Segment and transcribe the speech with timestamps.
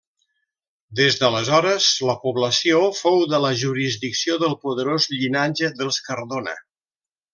[0.99, 6.57] Des d'aleshores la població fou de la jurisdicció del poderós llinatge dels Cardona.